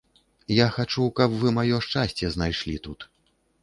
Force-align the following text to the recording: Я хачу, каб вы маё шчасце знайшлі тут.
Я 0.59 0.67
хачу, 0.77 1.05
каб 1.21 1.37
вы 1.43 1.55
маё 1.59 1.77
шчасце 1.89 2.35
знайшлі 2.41 2.77
тут. 2.87 3.11